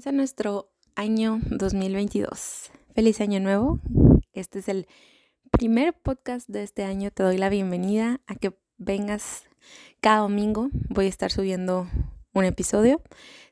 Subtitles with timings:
[0.00, 2.70] comienza nuestro año 2022.
[2.94, 3.80] Feliz año nuevo.
[4.32, 4.86] Este es el
[5.50, 7.10] primer podcast de este año.
[7.10, 9.44] Te doy la bienvenida a que vengas
[10.00, 10.70] cada domingo.
[10.88, 11.86] Voy a estar subiendo
[12.32, 13.02] un episodio.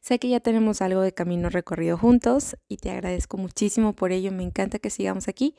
[0.01, 4.33] Sé que ya tenemos algo de camino recorrido juntos y te agradezco muchísimo por ello.
[4.33, 5.55] Me encanta que sigamos aquí.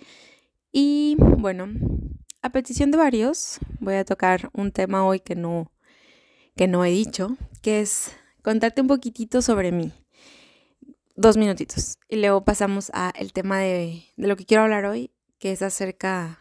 [0.71, 1.67] Y bueno,
[2.41, 5.71] a petición de varios, voy a tocar un tema hoy que no,
[6.55, 9.93] que no he dicho, que es contarte un poquitito sobre mí
[11.19, 11.99] dos minutitos.
[12.07, 15.61] Y luego pasamos a el tema de, de lo que quiero hablar hoy, que es
[15.61, 16.39] acerca,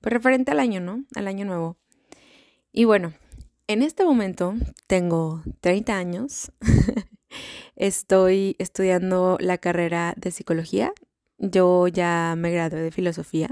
[0.00, 1.04] pues referente al año, ¿no?
[1.14, 1.78] Al año nuevo.
[2.72, 3.14] Y bueno,
[3.68, 4.54] en este momento
[4.86, 6.52] tengo 30 años.
[7.76, 10.92] Estoy estudiando la carrera de psicología.
[11.38, 13.48] Yo ya me gradué de filosofía.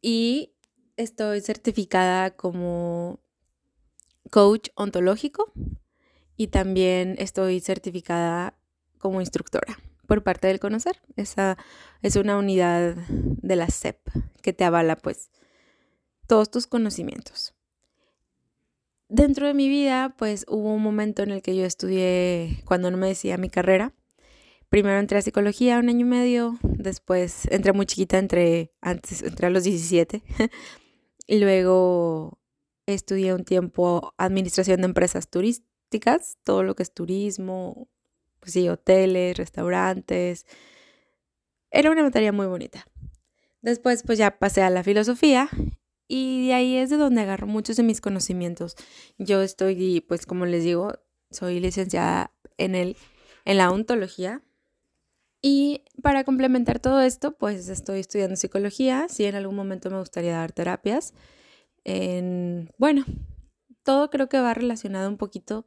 [0.00, 0.54] Y
[0.96, 3.20] estoy certificada como
[4.30, 5.52] coach ontológico
[6.36, 8.57] y también estoy certificada
[8.98, 11.00] como instructora por parte del conocer.
[11.16, 11.56] Esa
[12.02, 13.98] es una unidad de la SEP
[14.42, 15.30] que te avala pues
[16.26, 17.54] todos tus conocimientos.
[19.08, 22.96] Dentro de mi vida pues hubo un momento en el que yo estudié cuando no
[22.96, 23.94] me decía mi carrera.
[24.70, 29.46] Primero entré a psicología un año y medio, después entré muy chiquita, entre, antes entré
[29.46, 30.22] a los 17
[31.26, 32.38] y luego
[32.86, 37.88] estudié un tiempo administración de empresas turísticas, todo lo que es turismo,
[38.40, 40.46] pues sí, hoteles, restaurantes.
[41.70, 42.86] Era una materia muy bonita.
[43.60, 45.48] Después pues ya pasé a la filosofía
[46.08, 48.76] y de ahí es de donde agarro muchos de mis conocimientos.
[49.18, 50.94] Yo estoy, pues como les digo,
[51.30, 52.96] soy licenciada en, el,
[53.44, 54.42] en la ontología.
[55.42, 59.06] Y para complementar todo esto, pues estoy estudiando psicología.
[59.08, 61.12] Si en algún momento me gustaría dar terapias.
[61.84, 63.04] En, bueno,
[63.82, 65.66] todo creo que va relacionado un poquito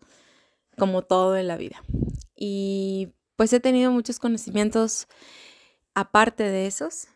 [0.78, 1.84] como todo en la vida.
[2.44, 5.08] Y pues he tenido muchos conocimientos
[5.94, 7.08] aparte de esos,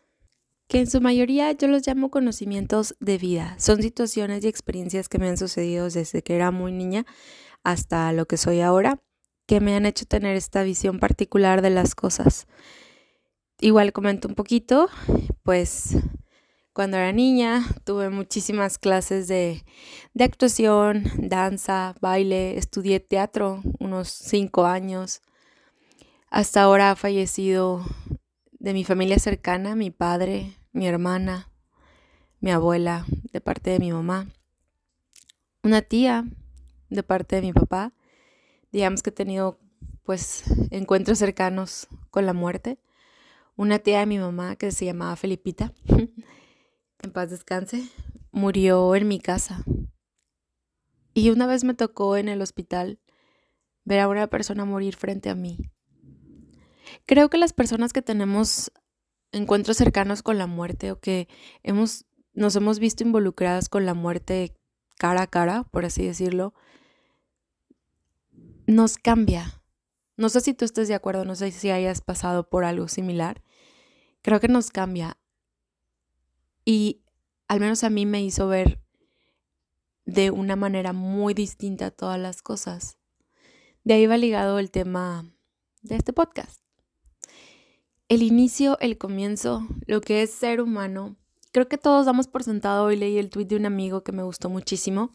[0.68, 3.56] que en su mayoría yo los llamo conocimientos de vida.
[3.58, 7.06] Son situaciones y experiencias que me han sucedido desde que era muy niña
[7.64, 9.02] hasta lo que soy ahora,
[9.46, 12.46] que me han hecho tener esta visión particular de las cosas.
[13.58, 14.88] Igual comento un poquito,
[15.42, 15.96] pues
[16.76, 19.64] cuando era niña tuve muchísimas clases de,
[20.20, 25.22] actuación, danza, baile, estudié teatro unos cinco años.
[26.28, 27.82] Hasta ahora ha fallecido
[28.58, 31.50] de mi familia cercana, mi padre, mi hermana,
[32.40, 34.26] mi abuela de parte de mi mamá,
[35.62, 36.26] una tía
[36.90, 37.94] de parte de mi papá.
[38.70, 39.58] Digamos que he tenido
[40.02, 42.78] pues encuentros cercanos con la muerte.
[43.56, 45.72] Una tía de mi mamá que se llamaba Felipita
[47.02, 47.88] en paz descanse,
[48.30, 49.64] murió en mi casa.
[51.14, 53.00] Y una vez me tocó en el hospital
[53.84, 55.70] ver a una persona morir frente a mí.
[57.06, 58.72] Creo que las personas que tenemos
[59.32, 61.28] encuentros cercanos con la muerte o que
[61.62, 64.54] hemos, nos hemos visto involucradas con la muerte
[64.98, 66.54] cara a cara, por así decirlo,
[68.66, 69.62] nos cambia.
[70.16, 73.42] No sé si tú estés de acuerdo, no sé si hayas pasado por algo similar.
[74.22, 75.18] Creo que nos cambia.
[76.66, 77.00] Y
[77.46, 78.80] al menos a mí me hizo ver
[80.04, 82.98] de una manera muy distinta todas las cosas.
[83.84, 85.24] De ahí va ligado el tema
[85.82, 86.60] de este podcast.
[88.08, 91.16] El inicio, el comienzo, lo que es ser humano.
[91.52, 92.86] Creo que todos damos por sentado.
[92.86, 95.14] Hoy leí el tweet de un amigo que me gustó muchísimo.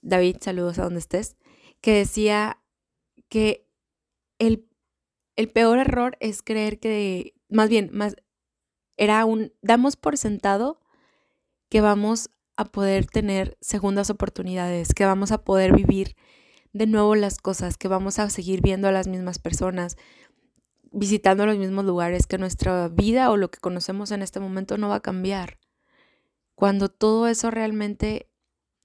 [0.00, 1.36] David, saludos a donde estés.
[1.82, 2.58] Que decía
[3.28, 3.66] que
[4.38, 4.66] el,
[5.36, 8.16] el peor error es creer que, más bien, más,
[9.00, 10.78] era un, damos por sentado
[11.70, 16.16] que vamos a poder tener segundas oportunidades, que vamos a poder vivir
[16.74, 19.96] de nuevo las cosas, que vamos a seguir viendo a las mismas personas,
[20.92, 24.90] visitando los mismos lugares, que nuestra vida o lo que conocemos en este momento no
[24.90, 25.58] va a cambiar.
[26.54, 28.28] Cuando todo eso realmente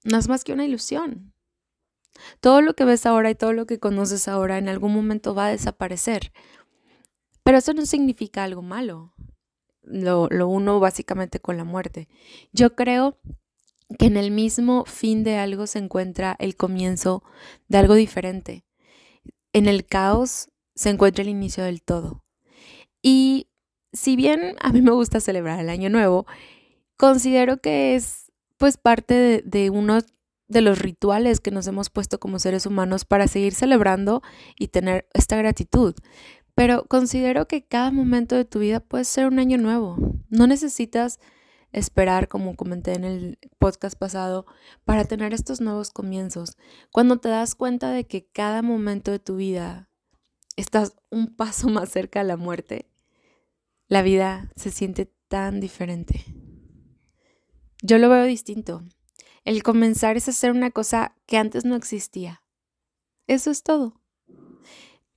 [0.05, 1.33] no es más que una ilusión.
[2.39, 5.47] Todo lo que ves ahora y todo lo que conoces ahora en algún momento va
[5.47, 6.31] a desaparecer.
[7.43, 9.13] Pero eso no significa algo malo
[9.85, 12.07] lo, lo uno básicamente con la muerte.
[12.51, 13.17] Yo creo
[13.99, 17.23] que en el mismo fin de algo se encuentra el comienzo
[17.67, 18.65] de algo diferente.
[19.53, 22.23] En el caos se encuentra el inicio del todo.
[23.01, 23.47] Y
[23.93, 26.25] si bien a mí me gusta celebrar el año nuevo,
[26.97, 29.99] considero que es pues parte de, de uno
[30.47, 34.21] de los rituales que nos hemos puesto como seres humanos para seguir celebrando
[34.57, 35.95] y tener esta gratitud.
[36.55, 39.97] Pero considero que cada momento de tu vida puede ser un año nuevo.
[40.29, 41.19] No necesitas
[41.73, 44.45] esperar, como comenté en el podcast pasado,
[44.85, 46.57] para tener estos nuevos comienzos.
[46.91, 49.89] Cuando te das cuenta de que cada momento de tu vida
[50.55, 52.89] estás un paso más cerca de la muerte,
[53.87, 56.23] la vida se siente tan diferente.
[57.83, 58.83] Yo lo veo distinto.
[59.43, 62.41] El comenzar es hacer una cosa que antes no existía.
[63.27, 64.01] Eso es todo.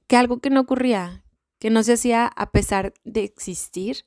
[0.06, 1.24] Que algo que no ocurría,
[1.58, 4.04] que no se hacía a pesar de existir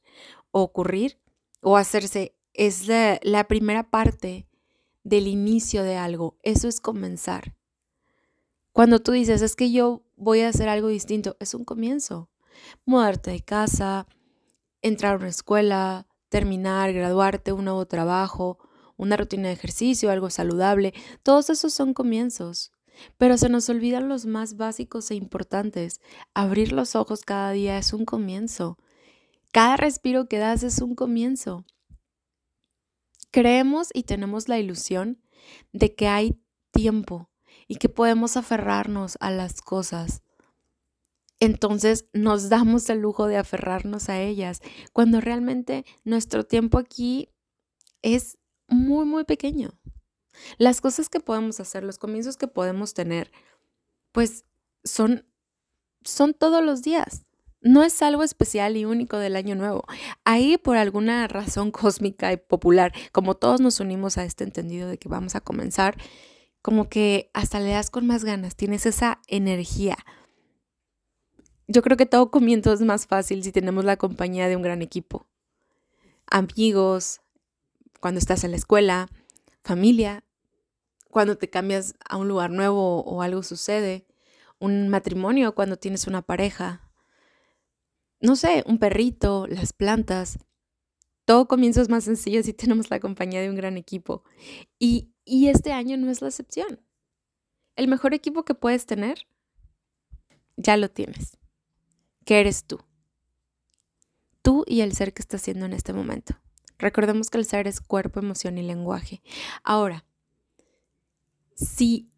[0.51, 1.19] o ocurrir
[1.62, 4.48] o hacerse, es la, primera parte
[5.03, 6.38] del inicio de algo.
[6.44, 7.56] Eso es comenzar.
[8.71, 12.30] Cuando tú dices, es que yo voy a hacer algo distinto, es un comienzo.
[12.86, 14.07] Mudarte de casa,
[14.81, 18.57] entrar a una escuela, terminar, graduarte, un nuevo trabajo,
[18.97, 20.94] una rutina de ejercicio, algo saludable,
[21.24, 22.71] todos esos son comienzos.
[23.18, 26.01] Pero se nos olvidan los más básicos e importantes.
[26.33, 28.77] Abrir los ojos cada día es un comienzo.
[29.51, 31.65] Cada respiro que das es un comienzo.
[33.31, 35.21] Creemos y tenemos la ilusión
[35.71, 37.30] de que hay tiempo
[37.68, 40.21] y que podemos aferrarnos a las cosas.
[41.39, 44.62] Entonces nos damos el lujo de aferrarnos a ellas,
[44.94, 47.30] cuando realmente nuestro tiempo aquí
[48.01, 48.38] es
[48.68, 49.71] muy, muy pequeño.
[50.57, 53.31] Las cosas que podemos hacer, los comienzos que podemos tener,
[54.12, 54.45] pues
[54.83, 55.25] son,
[56.04, 57.25] son todos los días.
[57.62, 59.86] No es algo especial y único del año nuevo.
[60.24, 64.98] Ahí por alguna razón cósmica y popular, como todos nos unimos a este entendido de
[64.98, 65.95] que vamos a comenzar,
[66.62, 69.98] como que hasta le das con más ganas, tienes esa energía.
[71.68, 74.81] Yo creo que todo comienzo es más fácil si tenemos la compañía de un gran
[74.81, 75.28] equipo.
[76.28, 77.22] Amigos,
[78.00, 79.07] cuando estás en la escuela,
[79.63, 80.24] familia,
[81.10, 84.08] cuando te cambias a un lugar nuevo o algo sucede,
[84.60, 86.92] un matrimonio cuando tienes una pareja,
[88.19, 90.40] no sé, un perrito, las plantas.
[91.25, 94.24] Todo comienzo es más sencillo si tenemos la compañía de un gran equipo.
[94.80, 96.80] Y, y este año no es la excepción.
[97.75, 99.25] El mejor equipo que puedes tener,
[100.57, 101.38] ya lo tienes.
[102.25, 102.80] ¿Qué eres tú?
[104.42, 106.36] Tú y el ser que estás siendo en este momento.
[106.81, 109.22] Recordemos que el ser es cuerpo, emoción y lenguaje.
[109.63, 110.04] Ahora,
[111.54, 112.10] si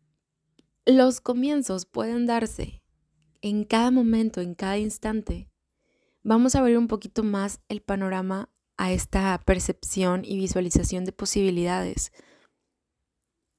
[0.85, 2.81] los comienzos pueden darse
[3.41, 5.49] en cada momento, en cada instante,
[6.23, 12.13] vamos a abrir un poquito más el panorama a esta percepción y visualización de posibilidades.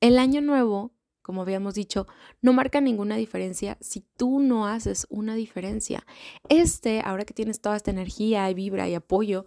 [0.00, 2.06] El año nuevo, como habíamos dicho,
[2.40, 6.06] no marca ninguna diferencia si tú no haces una diferencia.
[6.48, 9.44] Este, ahora que tienes toda esta energía y vibra y apoyo,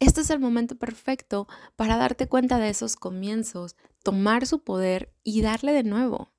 [0.00, 5.42] este es el momento perfecto para darte cuenta de esos comienzos, tomar su poder y
[5.42, 6.30] darle de nuevo.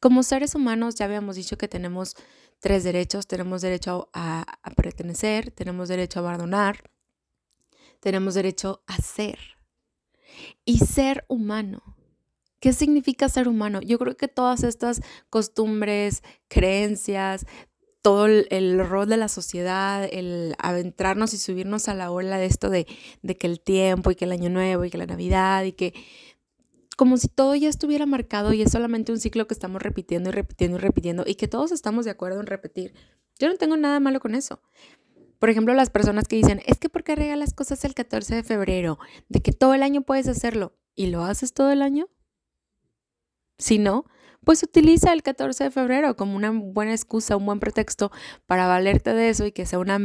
[0.00, 2.16] Como seres humanos ya habíamos dicho que tenemos
[2.60, 3.26] tres derechos.
[3.26, 4.44] Tenemos derecho a,
[4.76, 6.90] pertenecer, tenemos derecho a abandonar,
[8.00, 9.38] tenemos derecho a ser.
[10.64, 11.96] Y ser humano.
[12.60, 13.80] ¿Qué significa ser humano?
[13.80, 17.46] Yo creo que todas estas costumbres, creencias,
[18.02, 22.70] todo el, rol de la sociedad, el aventrarnos y subirnos a la ola de esto
[22.70, 22.86] de,
[23.22, 25.94] de que el tiempo y que el año nuevo y que la Navidad y que
[26.96, 30.32] como si todo ya estuviera marcado y es solamente un ciclo que estamos repitiendo y
[30.32, 32.92] repitiendo y repitiendo y que todos estamos de acuerdo en repetir.
[33.38, 34.60] Yo no tengo nada malo con eso.
[35.38, 38.42] Por ejemplo, las personas que dicen, es que ¿por qué regalas cosas el 14 de
[38.42, 38.98] febrero?
[39.28, 42.08] De que todo el año puedes hacerlo y lo haces todo el año.
[43.58, 44.04] Si no,
[44.44, 48.10] pues utiliza el 14 de febrero como una buena excusa, un buen pretexto
[48.46, 49.98] para valerte de eso y que sea una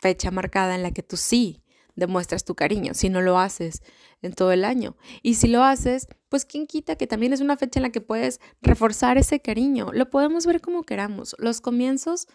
[0.00, 1.62] fecha marcada en la que tú sí
[1.96, 3.82] demuestras tu cariño, si no lo haces
[4.22, 4.96] en todo el año.
[5.22, 8.00] Y si lo haces, pues quién quita que también es una fecha en la que
[8.00, 9.90] puedes reforzar ese cariño.
[9.92, 11.36] Lo podemos ver como queramos.
[11.38, 12.26] Los comienzos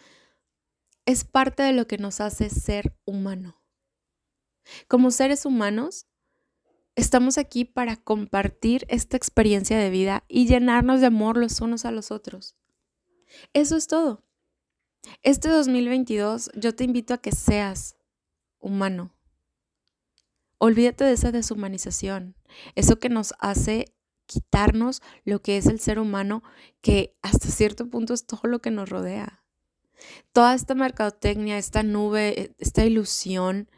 [1.06, 3.62] es parte de lo que nos hace ser humano.
[4.88, 6.06] Como seres humanos,
[7.00, 11.92] Estamos aquí para compartir esta experiencia de vida y llenarnos de amor los unos a
[11.92, 12.58] los otros.
[13.54, 14.26] Eso es todo.
[15.24, 17.96] Este 2022 yo te invito a que seas
[18.60, 19.16] humano.
[20.58, 22.36] Olvídate de esa deshumanización,
[22.76, 26.44] eso que nos hace quitarnos lo que es el ser humano,
[26.82, 29.46] que hasta cierto punto es todo lo que nos rodea.
[30.34, 33.70] Toda esta mercadotecnia, esta nube, esta ilusión,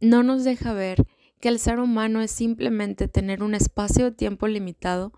[0.00, 1.06] no nos deja ver
[1.40, 5.12] que el ser humano es simplemente tener un espacio de tiempo limitado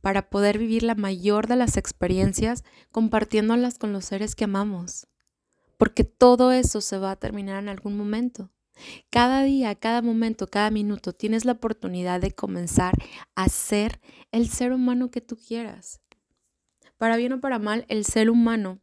[0.00, 5.06] para poder vivir la mayor de las experiencias compartiéndolas con los seres que amamos.
[5.78, 8.50] Porque todo eso se va a terminar en algún momento.
[9.10, 12.94] Cada día, cada momento, cada minuto tienes la oportunidad de comenzar
[13.34, 14.00] a ser
[14.30, 16.00] el ser humano que tú quieras.
[16.98, 18.81] Para bien o para mal, el ser humano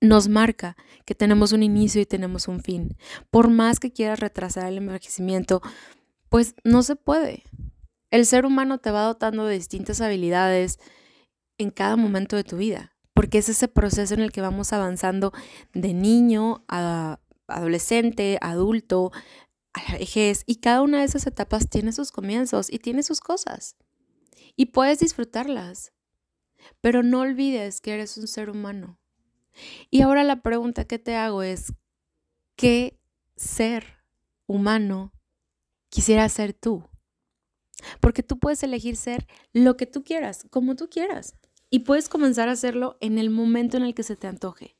[0.00, 2.96] nos marca que tenemos un inicio y tenemos un fin.
[3.30, 5.62] Por más que quieras retrasar el envejecimiento,
[6.28, 7.44] pues no se puede.
[8.10, 10.78] El ser humano te va dotando de distintas habilidades
[11.58, 12.92] en cada momento de tu vida.
[13.16, 15.32] porque es ese proceso en el que vamos avanzando
[15.72, 19.10] de niño a adolescente, adulto,
[19.72, 23.20] a la vejez, y cada una de esas etapas tiene sus comienzos y tiene sus
[23.20, 23.76] cosas.
[24.54, 25.94] Y puedes disfrutarlas,
[26.82, 29.00] pero no olvides que eres un ser humano.
[29.90, 31.72] Y ahora la pregunta que te hago es,
[32.56, 32.98] ¿qué
[33.36, 34.04] ser
[34.46, 35.12] humano
[35.88, 36.88] quisiera ser tú?
[38.00, 41.36] Porque tú puedes elegir ser lo que tú quieras, como tú quieras.
[41.70, 44.76] Y puedes comenzar a hacerlo en el momento en el que se te antoje.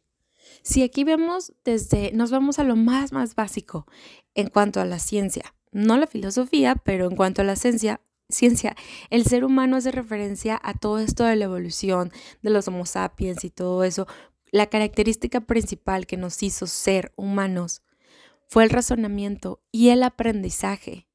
[0.62, 3.86] Si aquí vemos desde, nos vamos a lo más, más básico
[4.34, 8.76] en cuanto a la ciencia, no la filosofía, pero en cuanto a la ciencia, ciencia,
[9.10, 13.44] el ser humano hace referencia a todo esto de la evolución, de los Homo sapiens
[13.44, 14.06] y todo eso.
[14.50, 17.82] La característica principal que nos hizo ser humanos
[18.48, 21.06] fue el razonamiento y el aprendizaje.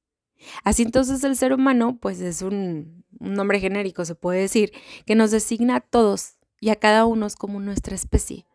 [0.64, 4.72] Así entonces el ser humano, pues es un, nombre genérico, se puede decir,
[5.06, 8.46] que nos designa a todos y a cada uno como nuestra especie.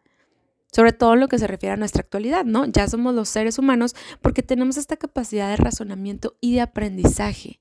[0.73, 2.66] Sobre todo lo que se refiere a nuestra actualidad, ¿no?
[2.66, 7.61] Ya somos los seres humanos porque tenemos esta capacidad de razonamiento y de aprendizaje.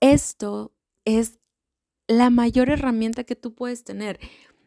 [0.00, 0.72] Esto
[1.04, 1.38] es
[2.08, 4.18] la mayor herramienta que tú puedes tener.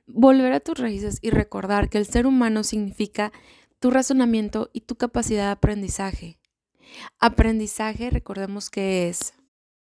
[0.08, 3.32] Volver a tus raíces y recordar que el ser humano significa
[3.80, 6.40] tu razonamiento y tu capacidad de aprendizaje.
[7.20, 9.34] Aprendizaje, recordemos que es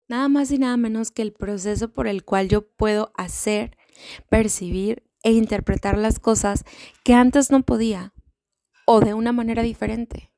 [0.07, 3.77] nada más y nada menos que el proceso por el cual yo puedo hacer,
[4.29, 6.63] percibir e interpretar las cosas
[7.03, 8.13] que antes no podía
[8.85, 10.31] o de una manera diferente.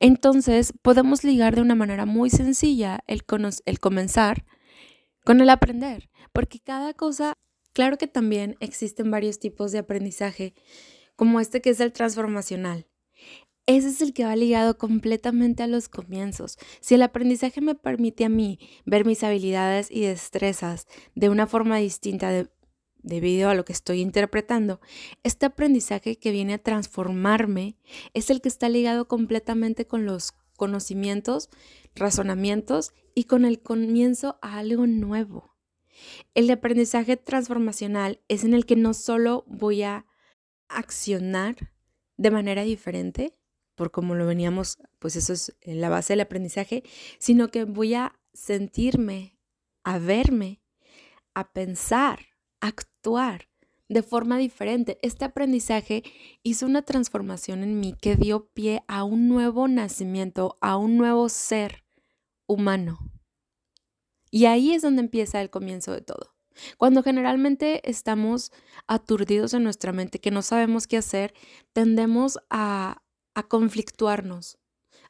[0.00, 3.22] Entonces podemos ligar de una manera muy sencilla el,
[3.66, 4.44] el comenzar
[5.24, 7.36] con el aprender, porque cada cosa,
[7.72, 10.54] claro que también existen varios tipos de aprendizaje,
[11.16, 12.86] como este que es el transformacional.
[13.66, 16.58] Ese es el que va ligado completamente a los comienzos.
[16.80, 21.76] Si el aprendizaje me permite a mí ver mis habilidades y destrezas de una forma
[21.76, 22.48] distinta
[23.02, 24.80] debido a lo que estoy interpretando,
[25.22, 27.76] este aprendizaje que viene a transformarme
[28.12, 31.48] es el que está ligado completamente con los conocimientos,
[31.94, 35.49] razonamientos y con el comienzo a algo nuevo.
[36.34, 40.06] El aprendizaje transformacional es en el que no solo voy a
[40.68, 41.72] accionar
[42.16, 43.34] de manera diferente,
[43.74, 46.82] por como lo veníamos, pues eso es la base del aprendizaje,
[47.18, 49.38] sino que voy a sentirme,
[49.84, 50.60] a verme,
[51.34, 52.26] a pensar,
[52.60, 53.48] a actuar
[53.88, 54.98] de forma diferente.
[55.02, 56.04] Este aprendizaje
[56.42, 61.28] hizo una transformación en mí que dio pie a un nuevo nacimiento, a un nuevo
[61.28, 61.84] ser
[62.46, 62.98] humano.
[64.30, 66.34] Y ahí es donde empieza el comienzo de todo.
[66.78, 68.52] Cuando generalmente estamos
[68.86, 71.32] aturdidos en nuestra mente, que no sabemos qué hacer,
[71.72, 73.02] tendemos a
[73.34, 74.58] a conflictuarnos,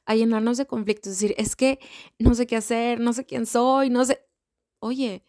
[0.06, 1.78] a llenarnos de conflictos, es decir, es que
[2.18, 4.26] no sé qué hacer, no sé quién soy, no sé.
[4.80, 5.24] Oye,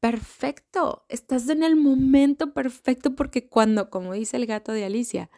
[0.00, 5.30] perfecto, estás en el momento perfecto porque cuando, como dice el gato de Alicia,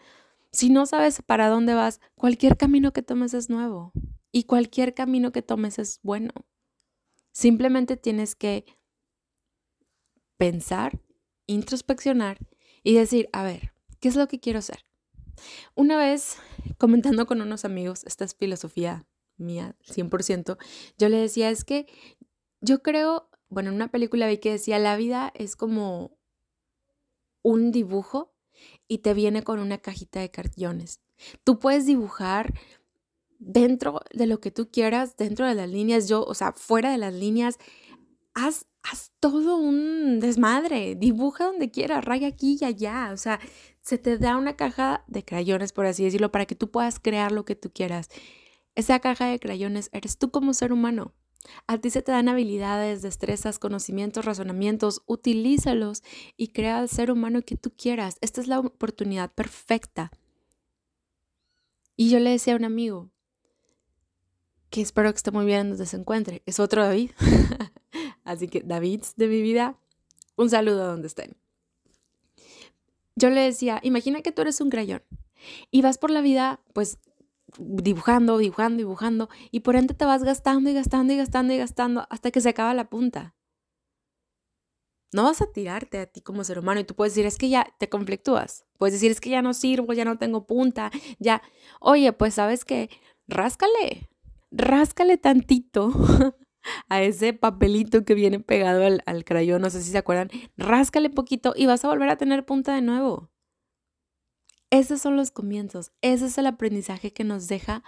[0.52, 3.92] si no sabes para dónde vas, cualquier camino que tomes es nuevo
[4.32, 6.32] y cualquier camino que tomes es bueno.
[7.32, 8.64] Simplemente tienes que
[10.36, 11.00] pensar,
[11.46, 12.38] introspeccionar
[12.82, 14.84] y decir, a ver, ¿qué es lo que quiero hacer?
[15.74, 16.36] Una vez,
[16.78, 19.06] comentando con unos amigos, esta es filosofía
[19.36, 20.58] mía, 100%,
[20.98, 21.86] yo le decía, es que
[22.60, 26.16] yo creo, bueno, en una película vi que decía, la vida es como
[27.42, 28.34] un dibujo
[28.86, 31.00] y te viene con una cajita de cartones.
[31.44, 32.54] Tú puedes dibujar
[33.40, 36.98] dentro de lo que tú quieras, dentro de las líneas, yo, o sea, fuera de
[36.98, 37.58] las líneas,
[38.34, 43.40] haz, haz todo un desmadre, dibuja donde quieras, raya aquí y allá, o sea,
[43.82, 47.32] se te da una caja de crayones, por así decirlo, para que tú puedas crear
[47.32, 48.08] lo que tú quieras.
[48.74, 51.14] Esa caja de crayones eres tú como ser humano.
[51.66, 56.02] A ti se te dan habilidades, destrezas, conocimientos, razonamientos, utilízalos
[56.36, 58.18] y crea el ser humano que tú quieras.
[58.20, 60.10] Esta es la oportunidad perfecta.
[61.96, 63.10] Y yo le decía a un amigo,
[64.70, 67.10] que espero que esté muy bien donde se encuentre, es otro David.
[68.24, 69.78] Así que David de mi vida,
[70.36, 71.36] un saludo a donde estén
[73.20, 75.02] yo le decía, imagina que tú eres un crayón
[75.70, 76.98] y vas por la vida, pues
[77.58, 82.06] dibujando, dibujando, dibujando, y por ende te vas gastando y gastando y gastando y gastando
[82.10, 83.34] hasta que se acaba la punta.
[85.12, 87.48] No vas a tirarte a ti como ser humano y tú puedes decir, es que
[87.48, 88.64] ya te conflictúas.
[88.78, 91.42] Puedes decir, es que ya no sirvo, ya no tengo punta, ya.
[91.80, 92.90] Oye, pues sabes que,
[93.26, 94.08] ráscale,
[94.50, 95.92] ráscale tantito
[96.88, 101.54] a ese papelito que viene pegado al, crayón, no sé si se acuerdan, ráscale poquito
[101.56, 103.30] y vas a volver a tener punta de nuevo.
[104.70, 107.82] Esos son los comienzos, ese es el aprendizaje que nos deja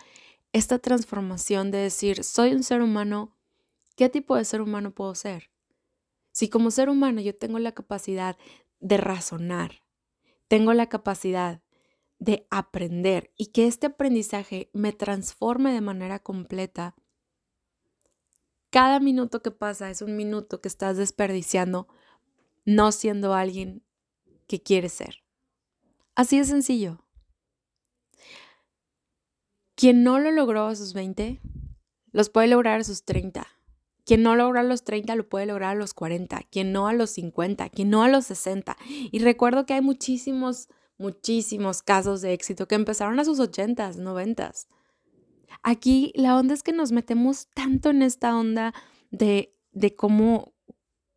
[0.52, 3.37] esta transformación de decir, soy un ser humano,
[3.97, 5.50] ¿qué tipo de ser humano puedo ser?
[6.33, 8.37] Si como ser humano yo tengo la capacidad
[8.81, 9.83] de razonar,
[10.49, 11.62] tengo la capacidad
[12.22, 16.94] de aprender y que este aprendizaje me transforme de manera completa,
[18.70, 21.88] cada minuto que pasa es un minuto que estás desperdiciando
[22.64, 23.82] no siendo alguien
[24.46, 25.24] que quieres ser.
[26.14, 27.04] Así de sencillo.
[29.74, 31.40] Quien no lo logró a sus 20,
[32.12, 33.48] los puede lograr a sus 30.
[34.04, 36.92] Quien no logra a los 30 lo puede lograr a los 40, quien no a
[36.92, 38.76] los 50, quien no a los 60.
[39.10, 40.68] Y recuerdo que hay muchísimos,
[41.02, 44.66] muchísimos casos de éxito que empezaron a sus 80s, 90s.
[45.62, 48.73] Aquí la onda es que nos metemos tanto en esta onda
[49.11, 50.54] de, de cómo,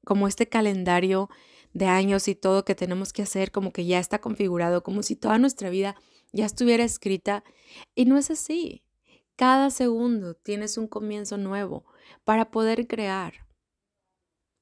[0.04, 1.30] como este calendario
[1.74, 5.16] de años y todo que tenemos que hacer, como que ya está configurado, como si
[5.16, 5.96] toda nuestra vida
[6.32, 7.44] ya estuviera escrita.
[7.94, 8.84] Y no es así.
[9.36, 11.86] Cada segundo tienes un comienzo nuevo
[12.24, 13.46] para poder crear.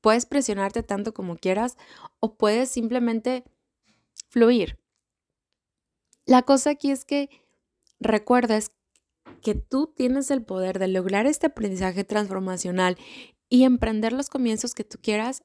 [0.02, 1.78] Puedes presionarte tanto como quieras
[2.20, 3.46] o puedes simplemente
[4.30, 4.83] fluir.
[6.26, 7.30] La cosa aquí es que
[8.00, 8.72] recuerdes
[9.42, 12.98] que tú tienes el poder de lograr este aprendizaje transformacional
[13.50, 15.44] y emprender los comienzos que tú quieras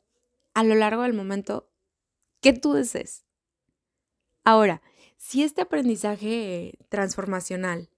[0.54, 1.70] a lo largo del momento
[2.40, 3.24] que tú desees.
[4.44, 4.82] Ahora,
[5.16, 7.90] si este aprendizaje transformacional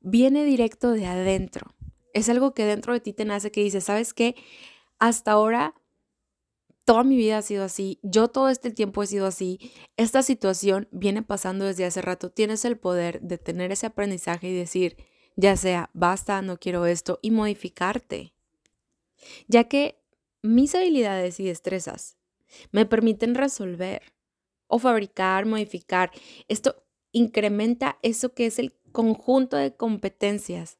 [0.00, 1.74] viene directo de adentro,
[2.14, 4.36] es algo que dentro de ti te nace que dice, ¿sabes qué?
[4.98, 5.74] Hasta ahora
[6.90, 10.88] toda mi vida ha sido así, yo todo este tiempo he sido así, esta situación
[10.90, 14.96] viene pasando desde hace rato, tienes el poder de tener ese aprendizaje y decir,
[15.36, 18.34] ya sea, basta, no quiero esto, y modificarte.
[19.46, 20.02] Ya que
[20.42, 22.18] mis habilidades y destrezas
[22.72, 24.02] me permiten resolver
[24.66, 26.10] o fabricar, modificar.
[26.48, 26.82] Esto
[27.12, 30.79] incrementa eso que es el conjunto de competencias.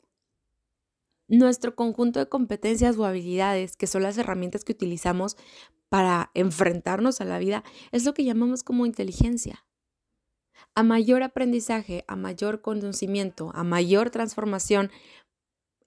[1.30, 5.36] Nuestro conjunto de competencias o habilidades, que son las herramientas que utilizamos
[5.88, 7.62] para enfrentarnos a la vida,
[7.92, 9.64] es lo que llamamos como inteligencia.
[10.74, 14.90] A mayor aprendizaje, a mayor conocimiento, a mayor transformación,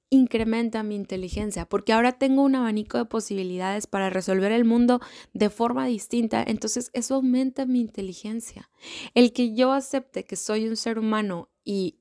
[0.09, 5.01] incrementa mi inteligencia, porque ahora tengo un abanico de posibilidades para resolver el mundo
[5.33, 8.69] de forma distinta, entonces eso aumenta mi inteligencia.
[9.13, 11.99] El que yo acepte que soy un ser humano y,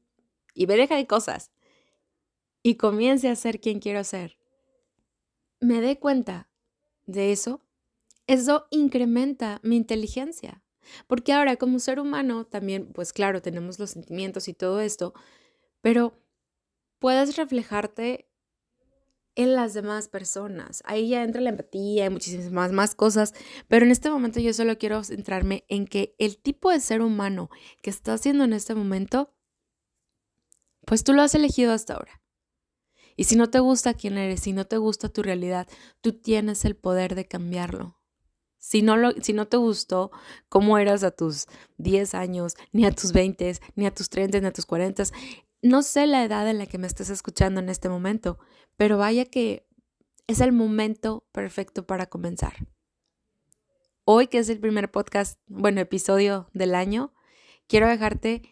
[0.54, 1.50] y me deja de cosas
[2.62, 4.38] y comience a ser quien quiero ser,
[5.60, 6.48] me dé cuenta
[7.06, 7.60] de eso,
[8.26, 10.62] eso incrementa mi inteligencia.
[11.06, 15.14] Porque ahora como ser humano también, pues claro, tenemos los sentimientos y todo esto,
[15.80, 16.18] pero
[16.98, 18.28] puedes reflejarte
[19.34, 20.82] en las demás personas.
[20.84, 23.34] Ahí ya entra la empatía y muchísimas más, cosas,
[23.68, 27.48] pero en este momento yo solo quiero centrarme en que el tipo de ser humano
[27.80, 29.34] que estás siendo en este momento,
[30.84, 32.21] pues tú lo has elegido hasta ahora.
[33.16, 35.68] Y si no te gusta quién eres, si no te gusta tu realidad,
[36.00, 37.98] tú tienes el poder de cambiarlo.
[38.58, 40.12] Si no, lo, si no te gustó
[40.48, 41.46] cómo eras a tus
[41.78, 45.04] 10 años, ni a tus 20, ni a tus 30, ni a tus 40,
[45.62, 48.38] no sé la edad en la que me estés escuchando en este momento,
[48.76, 49.66] pero vaya que
[50.26, 52.54] es el momento perfecto para comenzar.
[54.04, 57.12] Hoy, que es el primer podcast, bueno, episodio del año,
[57.68, 58.42] quiero dejarte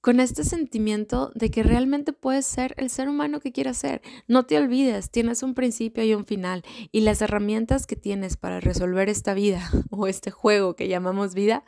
[0.00, 4.00] con este sentimiento de que realmente puedes ser el ser humano que quieras ser.
[4.28, 8.60] No te olvides, tienes un principio y un final y las herramientas que tienes para
[8.60, 11.64] resolver esta vida o este juego que llamamos vida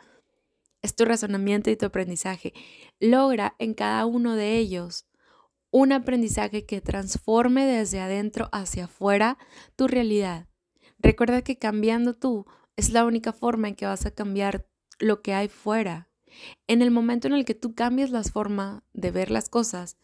[0.81, 2.53] es tu razonamiento y tu aprendizaje.
[2.99, 5.07] Logra en cada uno de ellos
[5.71, 9.39] un aprendizaje que transforme desde adentro hacia afuera
[9.77, 10.49] tu realidad.
[10.99, 14.67] Recuerda que cambiando tú es la única forma en que vas a cambiar
[14.99, 16.12] lo que hay fuera.
[16.67, 19.97] En el momento en el que tú cambies la forma de ver las cosas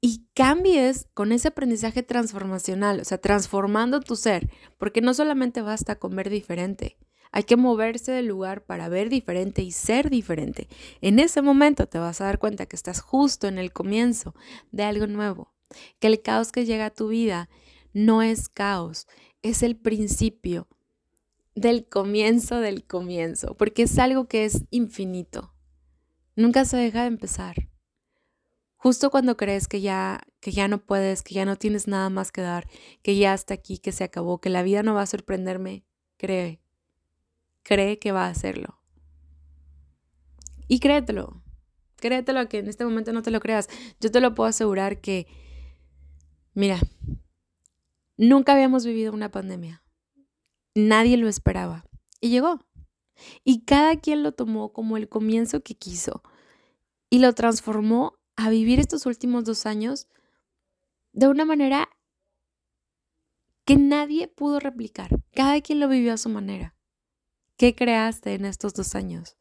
[0.00, 5.96] y cambies con ese aprendizaje transformacional, o sea, transformando tu ser, porque no solamente basta
[5.96, 6.96] con ver diferente,
[7.32, 10.68] hay que moverse del lugar para ver diferente y ser diferente.
[11.00, 14.34] En ese momento te vas a dar cuenta que estás justo en el comienzo
[14.72, 15.52] de algo nuevo,
[15.98, 17.48] que el caos que llega a tu vida
[17.92, 19.06] no es caos,
[19.42, 20.68] es el principio
[21.60, 25.54] del comienzo del comienzo, porque es algo que es infinito.
[26.34, 27.68] Nunca se deja de empezar.
[28.76, 32.32] Justo cuando crees que ya que ya no puedes, que ya no tienes nada más
[32.32, 32.66] que dar,
[33.02, 35.84] que ya está aquí, que se acabó, que la vida no va a sorprenderme,
[36.16, 36.62] cree
[37.62, 38.80] cree que va a hacerlo.
[40.66, 41.42] Y créetelo.
[41.96, 43.68] Créetelo que en este momento no te lo creas.
[44.00, 45.26] Yo te lo puedo asegurar que,
[46.54, 46.78] mira,
[48.16, 49.82] nunca habíamos vivido una pandemia.
[50.74, 51.84] Nadie lo esperaba.
[52.20, 52.60] Y llegó.
[53.44, 56.22] Y cada quien lo tomó como el comienzo que quiso.
[57.10, 60.06] Y lo transformó a vivir estos últimos dos años
[61.12, 61.88] de una manera
[63.64, 65.10] que nadie pudo replicar.
[65.32, 66.74] Cada quien lo vivió a su manera
[67.60, 69.36] ¿Qué creaste en estos dos años?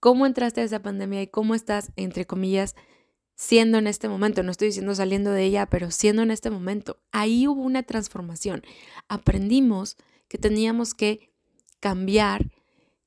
[0.00, 2.74] ¿Cómo entraste a esa pandemia y cómo estás, entre comillas,
[3.36, 4.42] siendo en este momento?
[4.42, 6.98] No estoy diciendo saliendo de ella, pero siendo en este momento.
[7.12, 8.64] Ahí hubo una transformación.
[9.06, 9.96] Aprendimos
[10.30, 11.32] que teníamos que
[11.80, 12.52] cambiar.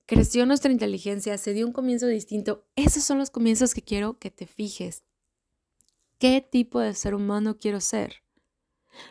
[0.06, 2.66] Creció nuestra inteligencia, se dio un comienzo distinto.
[2.76, 5.04] Esos son los comienzos que quiero que te fijes.
[6.20, 8.23] ¿Qué tipo de ser humano quiero ser?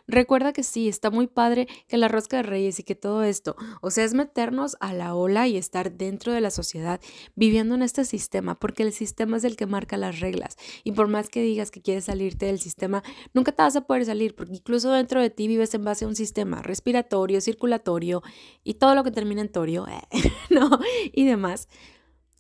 [0.07, 3.57] Recuerda que sí, está muy padre que la rosca de reyes y que todo esto,
[3.81, 7.01] o sea, es meternos a la ola y estar dentro de la sociedad
[7.35, 10.57] viviendo en este sistema, porque el sistema es el que marca las reglas.
[10.85, 13.03] Y por más que digas que quieres salirte del sistema,
[13.35, 16.09] nunca te vas a poder salir, porque incluso dentro de ti vives en base a
[16.09, 18.23] un sistema respiratorio, circulatorio
[18.65, 19.87] y todo lo que termina en torio,
[20.51, 20.79] ¿no?
[21.13, 21.69] Y demás.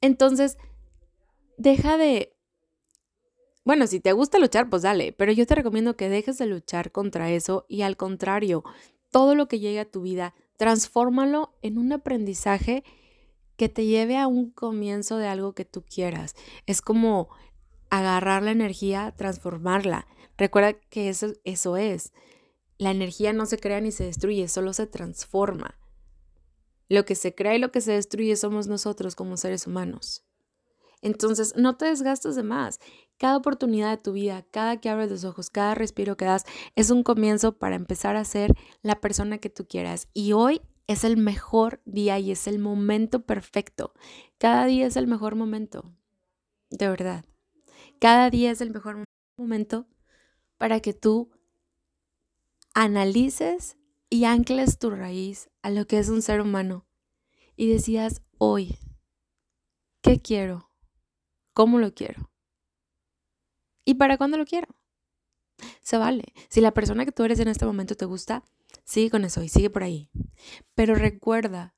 [0.00, 0.58] Entonces,
[1.56, 2.34] deja de
[3.64, 6.90] bueno, si te gusta luchar, pues dale, pero yo te recomiendo que dejes de luchar
[6.90, 8.64] contra eso y al contrario,
[9.10, 12.82] todo lo que llegue a tu vida, transfórmalo en un aprendizaje
[13.56, 16.34] que te lleve a un comienzo de algo que tú quieras.
[16.66, 17.28] Es como
[17.90, 20.06] agarrar la energía, transformarla.
[20.36, 22.12] Recuerda que eso, eso es.
[22.78, 25.78] La energía no se crea ni se destruye, solo se transforma.
[26.88, 30.24] Lo que se crea y lo que se destruye somos nosotros como seres humanos.
[31.02, 32.80] Entonces, no te desgastes de más.
[33.18, 36.44] Cada oportunidad de tu vida, cada que abres los ojos, cada respiro que das,
[36.74, 40.08] es un comienzo para empezar a ser la persona que tú quieras.
[40.12, 43.94] Y hoy es el mejor día y es el momento perfecto.
[44.38, 45.84] Cada día es el mejor momento.
[46.70, 47.24] De verdad.
[48.00, 49.04] Cada día es el mejor
[49.36, 49.86] momento
[50.58, 51.30] para que tú
[52.74, 53.76] analices
[54.10, 56.86] y ancles tu raíz a lo que es un ser humano
[57.56, 58.76] y decidas hoy,
[60.02, 60.70] ¿qué quiero?
[61.54, 62.31] ¿Cómo lo quiero?
[63.84, 64.68] ¿Y para cuándo lo quiero?
[65.80, 66.32] Se vale.
[66.48, 68.44] Si la persona que tú eres en este momento te gusta,
[68.84, 70.10] sigue con eso y sigue por ahí.
[70.74, 71.74] Pero recuerda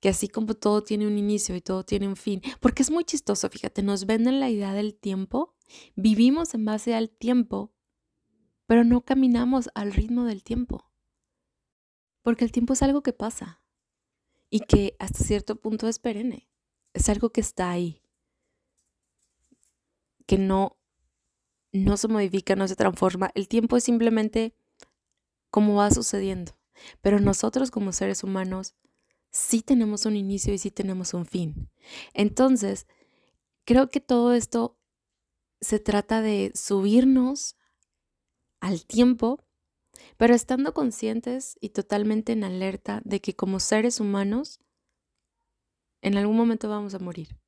[0.00, 3.04] que así como todo tiene un inicio y todo tiene un fin, porque es muy
[3.04, 5.54] chistoso, fíjate, nos venden la idea del tiempo,
[5.94, 7.72] vivimos en base al tiempo,
[8.66, 10.90] pero no caminamos al ritmo del tiempo.
[12.22, 13.62] Porque el tiempo es algo que pasa
[14.50, 16.48] y que hasta cierto punto es perenne,
[16.92, 18.02] es algo que está ahí
[20.26, 20.76] que no,
[21.72, 23.30] no se modifica, no se transforma.
[23.34, 24.54] El tiempo es simplemente
[25.50, 26.52] como va sucediendo.
[27.00, 28.74] Pero nosotros como seres humanos
[29.30, 31.70] sí tenemos un inicio y sí tenemos un fin.
[32.12, 32.86] Entonces,
[33.64, 34.78] creo que todo esto
[35.60, 37.56] se trata de subirnos
[38.60, 39.44] al tiempo,
[40.16, 44.60] pero estando conscientes y totalmente en alerta de que como seres humanos,
[46.02, 47.38] en algún momento vamos a morir.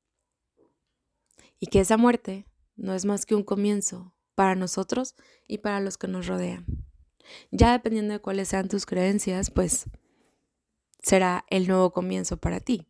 [1.59, 2.45] Y que esa muerte
[2.79, 5.15] no es más que un comienzo para nosotros
[5.47, 6.65] y para los que nos rodean.
[7.51, 9.85] Ya dependiendo de cuáles sean tus creencias, pues
[11.01, 12.87] será el nuevo comienzo para ti.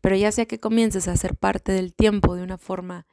[0.00, 3.06] Pero ya sea que comiences a ser parte del tiempo de una forma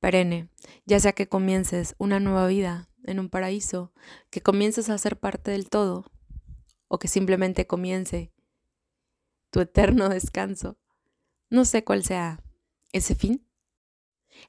[0.00, 0.50] perenne,
[0.84, 3.92] ya sea que comiences una nueva vida en un paraíso,
[4.30, 6.04] que comiences a ser parte del todo,
[6.88, 8.32] o que simplemente comience
[9.50, 10.76] tu eterno descanso,
[11.48, 12.42] no sé cuál sea
[12.92, 13.43] ese fin,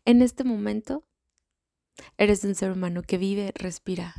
[0.04, 1.08] en este momento,
[2.18, 4.14] eres un ser humano que vive, respira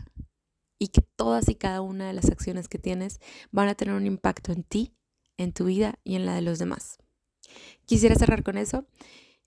[0.78, 4.06] y que todas y cada una de las acciones que tienes van a tener un
[4.06, 4.94] impacto en ti,
[5.36, 6.98] en tu vida y en la de los demás.
[7.84, 8.86] Quisiera cerrar con eso.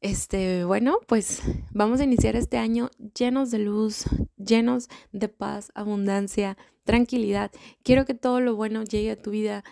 [0.01, 4.05] Este, bueno, pues vamos a iniciar este año llenos de luz,
[4.37, 7.51] llenos de paz, abundancia, tranquilidad.
[7.83, 9.63] Quiero que todo lo bueno llegue a tu vida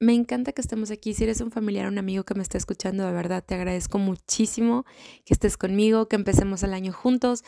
[0.00, 1.14] me encanta que estemos aquí.
[1.14, 4.84] Si eres un familiar un amigo que me está escuchando, de verdad te agradezco muchísimo
[5.24, 7.44] que estés conmigo, que empecemos el año juntos,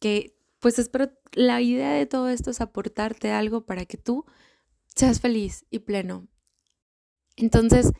[0.00, 4.24] que pues espero, la idea de todo esto es aportarte algo para que tú
[4.86, 6.26] seas feliz y pleno.
[7.36, 7.92] Entonces,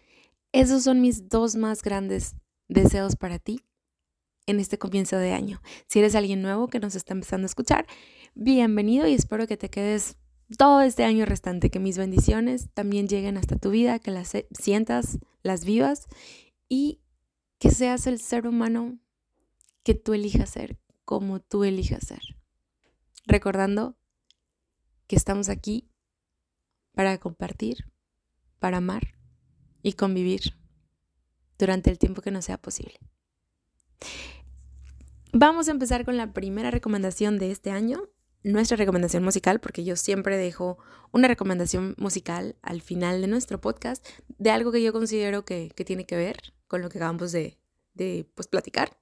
[0.52, 2.36] esos son mis dos más grandes
[2.68, 3.60] deseos para ti
[4.46, 5.60] en este comienzo de año.
[5.88, 7.86] Si eres alguien nuevo que nos está empezando a escuchar,
[8.34, 10.16] bienvenido y espero que te quedes
[10.56, 15.18] todo este año restante, que mis bendiciones también lleguen hasta tu vida, que las sientas,
[15.42, 16.06] las vivas
[16.68, 17.00] y
[17.58, 18.98] que seas el ser humano
[19.82, 22.22] que tú elijas ser, como tú elijas ser.
[23.26, 23.96] Recordando
[25.06, 25.88] que estamos aquí
[26.92, 27.90] para compartir,
[28.58, 29.14] para amar
[29.82, 30.56] y convivir
[31.58, 32.98] durante el tiempo que nos sea posible.
[35.32, 38.08] Vamos a empezar con la primera recomendación de este año
[38.44, 40.78] nuestra recomendación musical, porque yo siempre dejo
[41.12, 44.06] una recomendación musical al final de nuestro podcast
[44.38, 47.58] de algo que yo considero que, tiene que ver con lo que acabamos de,
[47.94, 48.96] de pues, platicar.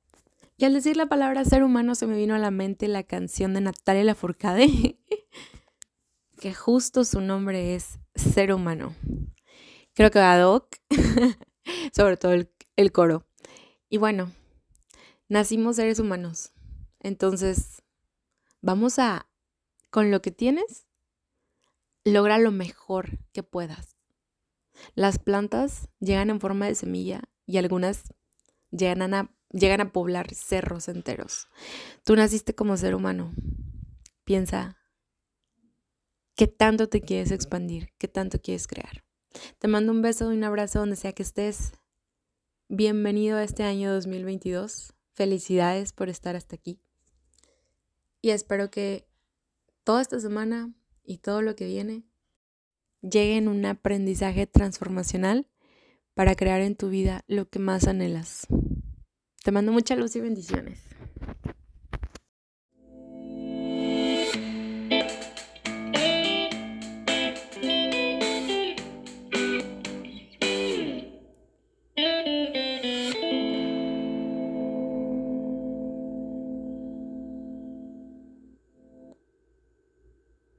[0.57, 3.52] Y al decir la palabra ser humano se me vino a la mente la canción
[3.52, 4.96] de Natalia Lafourcade,
[6.40, 8.94] que justo su nombre es Ser Humano.
[9.94, 10.62] Creo que ad
[11.92, 13.26] sobre todo el, el coro.
[13.88, 14.31] Y bueno,
[15.28, 16.52] nacimos seres humanos.
[17.00, 17.83] Entonces,
[18.61, 19.26] vamos a,
[19.92, 20.87] con lo que tienes,
[22.02, 23.98] logra lo mejor que puedas.
[24.94, 28.14] Las plantas llegan en forma de semilla y algunas
[28.70, 31.46] llegan a, a poblar cerros enteros.
[32.05, 33.35] Tú naciste como ser humano.
[34.24, 34.78] Piensa
[36.37, 39.05] qué tanto te quieres expandir, qué tanto quieres crear.
[39.59, 41.72] Te mando un beso y un abrazo donde sea que estés.
[42.68, 44.94] Bienvenido a este año 2022.
[45.12, 46.81] Felicidades por estar hasta aquí.
[48.22, 49.12] Y espero que
[49.85, 50.73] toda esta semana
[51.05, 52.05] y todo lo que viene
[53.01, 55.47] llegue en un aprendizaje transformacional
[56.14, 58.47] para crear en tu vida lo que más anhelas.
[59.42, 60.91] Te mando mucha luz y bendiciones.